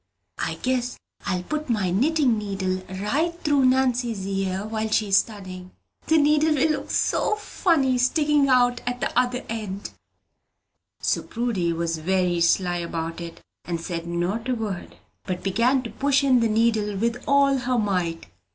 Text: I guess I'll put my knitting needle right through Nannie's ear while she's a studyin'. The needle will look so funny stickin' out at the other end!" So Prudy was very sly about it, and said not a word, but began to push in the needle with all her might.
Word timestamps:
I 0.39 0.55
guess 0.63 0.97
I'll 1.27 1.43
put 1.43 1.69
my 1.69 1.91
knitting 1.91 2.39
needle 2.39 2.81
right 2.89 3.39
through 3.43 3.65
Nannie's 3.65 4.25
ear 4.25 4.65
while 4.65 4.89
she's 4.89 5.17
a 5.29 5.33
studyin'. 5.33 5.69
The 6.07 6.17
needle 6.17 6.55
will 6.55 6.71
look 6.71 6.89
so 6.89 7.35
funny 7.35 7.99
stickin' 7.99 8.49
out 8.49 8.81
at 8.87 8.99
the 8.99 9.15
other 9.15 9.45
end!" 9.47 9.91
So 11.01 11.21
Prudy 11.21 11.71
was 11.71 11.99
very 11.99 12.41
sly 12.41 12.77
about 12.77 13.21
it, 13.21 13.41
and 13.63 13.79
said 13.79 14.07
not 14.07 14.49
a 14.49 14.55
word, 14.55 14.95
but 15.25 15.43
began 15.43 15.83
to 15.83 15.91
push 15.91 16.23
in 16.23 16.39
the 16.39 16.49
needle 16.49 16.97
with 16.97 17.23
all 17.27 17.55
her 17.57 17.77
might. 17.77 18.25